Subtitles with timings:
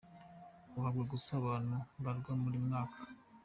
[0.77, 2.99] Uhabwa gusa abantu mbarwa buri mwaka.